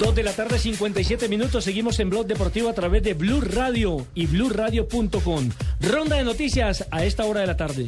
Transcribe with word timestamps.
Dos 0.00 0.14
de 0.14 0.22
la 0.22 0.32
tarde, 0.32 0.58
57 0.58 1.26
minutos. 1.28 1.64
Seguimos 1.64 1.98
en 2.00 2.10
Blog 2.10 2.26
Deportivo 2.26 2.68
a 2.68 2.74
través 2.74 3.02
de 3.02 3.14
Blue 3.14 3.40
Radio 3.40 4.06
y 4.14 4.26
BlueRadio.com. 4.26 5.50
Ronda 5.80 6.16
de 6.16 6.24
noticias 6.24 6.84
a 6.90 7.04
esta 7.04 7.24
hora 7.24 7.40
de 7.40 7.46
la 7.46 7.56
tarde. 7.56 7.86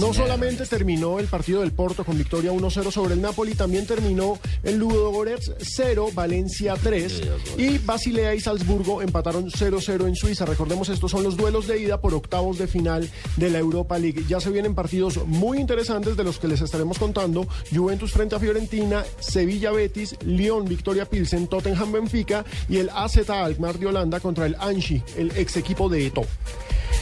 No 0.00 0.12
solamente 0.12 0.66
terminó 0.66 1.20
el 1.20 1.26
partido 1.26 1.60
del 1.60 1.70
Porto 1.70 2.04
con 2.04 2.18
victoria 2.18 2.50
1-0 2.52 2.90
sobre 2.90 3.14
el 3.14 3.22
Napoli, 3.22 3.54
también 3.54 3.86
terminó 3.86 4.38
el 4.64 4.78
Ludogorets 4.78 5.52
0, 5.58 6.10
Valencia 6.12 6.74
3 6.82 7.22
y 7.56 7.78
Basilea 7.78 8.34
y 8.34 8.40
Salzburgo 8.40 9.00
empataron 9.00 9.48
0-0 9.48 10.08
en 10.08 10.16
Suiza. 10.16 10.44
Recordemos, 10.44 10.88
estos 10.88 11.10
son 11.10 11.22
los 11.22 11.36
duelos 11.36 11.68
de 11.68 11.80
ida 11.80 12.00
por 12.00 12.14
octavos 12.14 12.58
de 12.58 12.66
final 12.66 13.08
de 13.36 13.50
la 13.50 13.58
Europa 13.58 13.96
League. 13.98 14.24
Ya 14.28 14.40
se 14.40 14.50
vienen 14.50 14.74
partidos 14.74 15.24
muy 15.26 15.58
interesantes 15.58 16.16
de 16.16 16.24
los 16.24 16.38
que 16.38 16.48
les 16.48 16.60
estaremos 16.62 16.98
contando. 16.98 17.46
Juventus 17.72 18.12
frente 18.12 18.34
a 18.34 18.40
Fiorentina, 18.40 19.04
Sevilla 19.20 19.70
Betis, 19.70 20.16
Lyon 20.24 20.64
Victoria 20.64 21.04
Pilsen, 21.28 21.46
Tottenham 21.46 21.92
Benfica 21.92 22.44
y 22.68 22.78
el 22.78 22.88
AZ 22.88 23.28
Alkmaar 23.28 23.78
de 23.78 23.86
Holanda 23.86 24.18
contra 24.20 24.46
el 24.46 24.56
Anchi, 24.58 25.02
el 25.16 25.30
ex 25.36 25.56
equipo 25.58 25.88
de 25.90 26.06
Eto. 26.06 26.22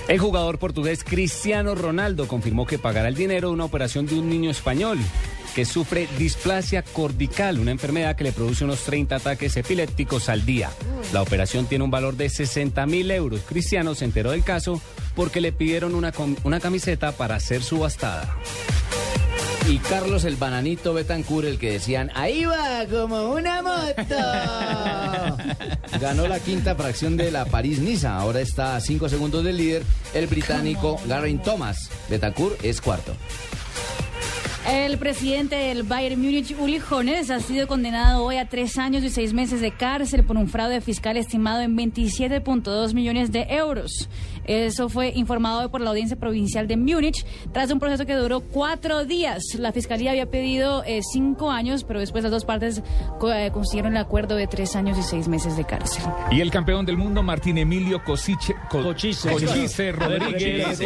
El 0.08 0.18
jugador 0.18 0.58
portugués 0.58 1.04
Cristiano 1.04 1.74
Ronaldo 1.74 2.26
confirmó 2.26 2.66
que 2.66 2.78
pagará 2.78 3.08
el 3.08 3.14
dinero 3.14 3.48
de 3.48 3.54
una 3.54 3.64
operación 3.64 4.06
de 4.06 4.18
un 4.18 4.28
niño 4.28 4.50
español 4.50 4.98
que 5.54 5.64
sufre 5.64 6.08
displasia 6.18 6.82
cortical, 6.82 7.60
una 7.60 7.70
enfermedad 7.70 8.16
que 8.16 8.24
le 8.24 8.32
produce 8.32 8.64
unos 8.64 8.82
30 8.82 9.16
ataques 9.16 9.56
epilépticos 9.56 10.28
al 10.28 10.44
día. 10.44 10.70
La 11.12 11.22
operación 11.22 11.66
tiene 11.66 11.84
un 11.84 11.90
valor 11.90 12.16
de 12.16 12.28
60 12.28 12.84
mil 12.86 13.10
euros. 13.10 13.40
Cristiano 13.48 13.94
se 13.94 14.04
enteró 14.04 14.32
del 14.32 14.42
caso 14.42 14.82
porque 15.14 15.40
le 15.40 15.52
pidieron 15.52 15.94
una, 15.94 16.12
una 16.44 16.60
camiseta 16.60 17.12
para 17.12 17.38
ser 17.40 17.62
subastada. 17.62 18.36
Y 19.68 19.78
Carlos 19.78 20.24
el 20.24 20.36
Bananito 20.36 20.94
Betancur, 20.94 21.44
el 21.44 21.58
que 21.58 21.72
decían, 21.72 22.12
ahí 22.14 22.44
va, 22.44 22.86
como 22.88 23.32
una 23.32 23.62
moto. 23.62 24.14
Ganó 26.00 26.28
la 26.28 26.38
quinta 26.38 26.76
fracción 26.76 27.16
de 27.16 27.32
la 27.32 27.46
París-Niza. 27.46 28.16
Ahora 28.16 28.40
está 28.40 28.76
a 28.76 28.80
cinco 28.80 29.08
segundos 29.08 29.42
del 29.42 29.56
líder, 29.56 29.82
el 30.14 30.28
británico 30.28 30.98
Geraint 31.08 31.42
Thomas. 31.42 31.90
Betancur 32.08 32.56
es 32.62 32.80
cuarto. 32.80 33.12
El 34.68 34.98
presidente 34.98 35.54
del 35.54 35.84
Bayern 35.84 36.20
Múnich, 36.20 36.54
Uli 36.58 36.80
Hoeneß, 36.90 37.30
ha 37.30 37.38
sido 37.40 37.68
condenado 37.68 38.24
hoy 38.24 38.36
a 38.38 38.48
tres 38.48 38.78
años 38.78 39.04
y 39.04 39.10
seis 39.10 39.32
meses 39.32 39.60
de 39.60 39.70
cárcel 39.70 40.24
por 40.24 40.36
un 40.36 40.48
fraude 40.48 40.80
fiscal 40.80 41.16
estimado 41.16 41.60
en 41.60 41.76
27.2 41.76 42.92
millones 42.92 43.30
de 43.30 43.42
euros. 43.48 44.08
Eso 44.44 44.88
fue 44.88 45.12
informado 45.14 45.62
hoy 45.62 45.68
por 45.68 45.80
la 45.80 45.90
audiencia 45.90 46.16
provincial 46.16 46.66
de 46.68 46.76
Múnich 46.76 47.24
tras 47.52 47.70
un 47.72 47.78
proceso 47.80 48.06
que 48.06 48.14
duró 48.14 48.40
cuatro 48.40 49.04
días. 49.04 49.42
La 49.58 49.72
fiscalía 49.72 50.10
había 50.12 50.26
pedido 50.26 50.82
eh, 50.84 51.00
cinco 51.12 51.50
años, 51.50 51.84
pero 51.84 51.98
después 52.00 52.22
las 52.24 52.30
dos 52.32 52.44
partes 52.44 52.82
co- 53.18 53.32
eh, 53.32 53.50
consiguieron 53.52 53.92
el 53.92 53.98
acuerdo 54.02 54.34
de 54.36 54.46
tres 54.46 54.74
años 54.76 54.98
y 54.98 55.02
seis 55.02 55.26
meses 55.28 55.56
de 55.56 55.64
cárcel. 55.64 56.02
Y 56.30 56.40
el 56.40 56.50
campeón 56.50 56.86
del 56.86 56.96
mundo, 56.96 57.22
Martín 57.24 57.58
Emilio 57.58 58.02
Cosiche, 58.04 58.54
Co- 58.70 58.82
Cochise. 58.82 59.30
Rodríguez. 59.92 60.80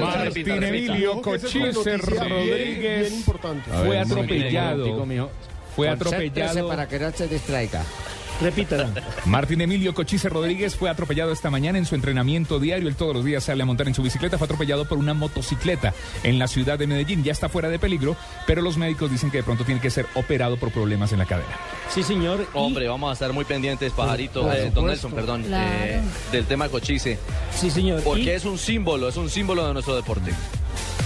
Martín 0.00 0.62
Emilio 0.64 1.22
Cochise 1.22 1.72
bien- 2.44 2.67
Rodríguez 2.76 3.00
Bien 3.08 3.14
importante. 3.20 3.70
A 3.72 3.78
fue 3.78 3.88
ver, 3.88 3.98
atropellado. 3.98 5.30
Fue 5.76 5.88
atropellado. 5.88 6.68
para 6.68 6.88
que 6.88 6.98
no 6.98 7.10
se 7.12 7.28
distraiga. 7.28 7.82
Repítala. 8.40 8.88
Martín 9.24 9.60
Emilio 9.62 9.92
Cochise 9.94 10.28
Rodríguez 10.28 10.76
fue 10.76 10.88
atropellado 10.88 11.32
esta 11.32 11.50
mañana 11.50 11.76
en 11.76 11.84
su 11.86 11.96
entrenamiento 11.96 12.60
diario. 12.60 12.88
Él 12.88 12.94
todos 12.94 13.12
los 13.12 13.24
días 13.24 13.42
sale 13.42 13.64
a 13.64 13.66
montar 13.66 13.88
en 13.88 13.94
su 13.94 14.02
bicicleta. 14.04 14.38
Fue 14.38 14.44
atropellado 14.44 14.84
por 14.84 14.96
una 14.96 15.12
motocicleta 15.12 15.92
en 16.22 16.38
la 16.38 16.46
ciudad 16.46 16.78
de 16.78 16.86
Medellín. 16.86 17.24
Ya 17.24 17.32
está 17.32 17.48
fuera 17.48 17.68
de 17.68 17.80
peligro, 17.80 18.16
pero 18.46 18.62
los 18.62 18.76
médicos 18.76 19.10
dicen 19.10 19.32
que 19.32 19.38
de 19.38 19.42
pronto 19.42 19.64
tiene 19.64 19.80
que 19.80 19.90
ser 19.90 20.06
operado 20.14 20.56
por 20.56 20.70
problemas 20.70 21.10
en 21.12 21.18
la 21.18 21.26
cadera. 21.26 21.48
Sí, 21.90 22.04
señor. 22.04 22.42
y- 22.42 22.56
Hombre, 22.56 22.86
vamos 22.86 23.10
a 23.10 23.14
estar 23.14 23.32
muy 23.32 23.44
pendientes, 23.44 23.92
pajarito, 23.92 24.52
eh, 24.52 24.70
don. 24.72 24.86
Nelson, 24.86 25.12
perdón, 25.12 25.42
Claro. 25.42 25.68
eh, 25.84 26.00
del 26.30 26.44
tema 26.44 26.68
Cochise. 26.68 27.18
Sí, 27.52 27.70
señor. 27.72 28.02
Porque 28.04 28.22
Y- 28.22 28.28
es 28.30 28.44
un 28.44 28.56
símbolo, 28.56 29.08
es 29.08 29.16
un 29.16 29.28
símbolo 29.30 29.66
de 29.66 29.72
nuestro 29.72 29.96
deporte. 29.96 30.30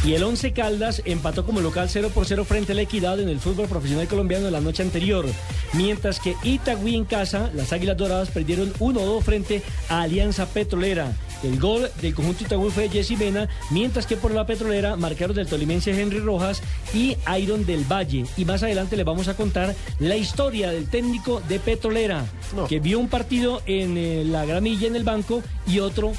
Y 0.05 0.15
el 0.15 0.25
Once 0.25 0.53
Caldas 0.53 1.01
empató 1.05 1.47
como 1.47 1.61
local 1.61 1.89
0 1.89 2.11
por 2.13 2.27
0 2.27 2.45
frente 2.45 2.73
a 2.73 2.75
la 2.75 2.83
Equidad 2.83 3.21
en 3.21 3.29
el 3.29 3.39
fútbol 3.39 3.69
profesional 3.69 4.09
colombiano 4.09 4.51
la 4.51 4.61
noche 4.61 4.83
anterior. 4.83 5.27
Mientras 5.75 6.19
que 6.19 6.35
Itagüí 6.43 6.97
en 6.97 7.05
casa, 7.05 7.51
las 7.55 7.73
Águilas 7.73 7.97
Doradas 7.97 8.31
perdieron 8.31 8.73
1-2 8.75 9.23
frente 9.23 9.63
a 9.89 10.03
Alianza 10.03 10.47
Petrolera. 10.47 11.13
El 11.45 11.59
gol 11.61 11.89
del 12.01 12.15
conjunto 12.15 12.43
Itagüí 12.45 12.71
fue 12.71 12.85
de 12.85 12.91
Jesse 12.91 13.17
Mena, 13.19 13.49
mientras 13.71 14.07
que 14.07 14.17
por 14.17 14.33
la 14.33 14.45
Petrolera 14.47 14.97
marcaron 14.97 15.37
del 15.37 15.47
tolimense 15.47 15.91
Henry 16.01 16.19
Rojas 16.19 16.63
y 16.93 17.17
Iron 17.39 17.65
del 17.65 17.85
Valle. 17.85 18.25
Y 18.37 18.45
más 18.45 18.63
adelante 18.65 18.97
les 18.97 19.07
vamos 19.07 19.29
a 19.29 19.35
contar 19.35 19.75
la 20.01 20.17
historia 20.17 20.73
del 20.73 20.89
técnico 20.89 21.41
de 21.49 21.61
Petrolera, 21.61 22.25
No. 22.57 22.67
que 22.67 22.81
vio 22.81 22.99
un 22.99 23.09
partido 23.09 23.63
en 23.67 23.97
eh, 23.97 24.25
la 24.25 24.45
gramilla 24.47 24.89
en 24.89 24.97
el 24.97 25.05
banco 25.05 25.43
y 25.67 25.79
otro 25.79 26.13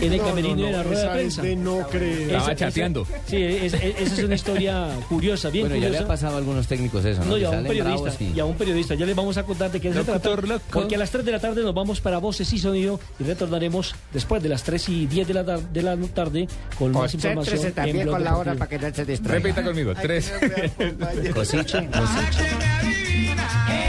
en 0.00 0.12
el 0.12 0.18
No, 0.18 0.24
camerino 0.26 0.56
no, 0.56 0.64
de 0.66 0.72
la 0.72 0.78
no, 0.78 0.84
rueda 0.84 1.00
de 1.02 1.06
esa 1.06 1.06
es 1.06 1.34
prensa. 1.38 1.42
de 1.42 1.56
no 1.56 1.88
creer. 1.88 2.20
Estaba 2.22 2.42
Esa- 2.42 2.52
esa- 2.52 2.66
chateando. 2.66 3.06
sí, 3.26 3.36
es- 3.36 3.74
es- 3.74 3.84
esa 3.98 4.14
es 4.14 4.24
una 4.24 4.34
historia 4.34 4.88
curiosa, 5.08 5.50
bien 5.50 5.64
Bueno, 5.68 5.76
ya 5.76 5.80
le 5.82 5.86
curiosa. 5.88 6.04
ha 6.04 6.08
pasado 6.08 6.34
a 6.34 6.38
algunos 6.38 6.66
técnicos 6.66 7.04
eso, 7.04 7.20
¿no? 7.24 7.30
No, 7.32 7.38
y 7.38 7.44
a 7.44 7.50
un 7.50 7.62
periodista, 7.64 8.12
y- 8.24 8.32
y 8.36 8.40
a 8.40 8.44
un 8.44 8.56
periodista. 8.56 8.94
Ya 8.94 9.06
les 9.06 9.14
vamos 9.16 9.36
a 9.36 9.42
contar 9.44 9.70
de 9.70 9.80
qué 9.80 9.92
se 9.92 10.02
trata. 10.04 10.30
Porque 10.72 10.94
a 10.94 10.98
las 10.98 11.10
3 11.10 11.24
de 11.24 11.32
la 11.32 11.38
tarde 11.40 11.62
nos 11.62 11.74
vamos 11.74 12.00
para 12.00 12.18
Voces 12.18 12.52
y 12.52 12.58
Sonido 12.58 12.98
y 13.18 13.24
retornaremos 13.24 13.94
después 14.12 14.42
de 14.42 14.48
las 14.48 14.62
3 14.62 14.88
y 14.88 15.06
10 15.06 15.28
de 15.28 15.34
la, 15.34 15.44
tar- 15.44 15.60
de 15.60 15.82
la 15.82 15.96
tarde 16.14 16.48
con 16.78 16.92
más 16.92 17.12
información. 17.14 17.58
en 17.76 18.06
Blog 18.06 18.18
Deportivo. 18.18 18.68
que 18.68 18.78
no 18.78 18.94
se 18.94 19.04
distraiga. 19.04 19.34
Repita 19.44 19.62
conmigo. 19.64 19.92
Tres. 19.94 20.32
Cosiche, 21.34 21.88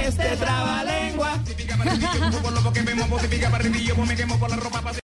Este 0.06 0.36
trabalengua. 0.38 1.40